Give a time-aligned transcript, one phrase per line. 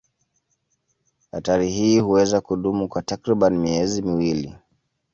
[1.31, 4.55] Hatari hii huweza kudumu kwa takriban miezi miwili.